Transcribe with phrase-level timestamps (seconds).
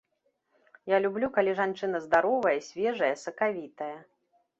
[0.95, 3.95] Я люблю, калі жанчына здаровая, свежая, сакавітая.